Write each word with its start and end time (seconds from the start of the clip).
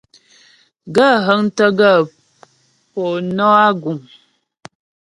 Gaə̂ 0.95 1.15
hə́ŋtə́ 1.25 1.69
gaə̂ 1.79 1.99
po 2.91 3.01
nɔ́ 3.35 3.51
a 3.67 3.67
guŋ? 3.81 3.99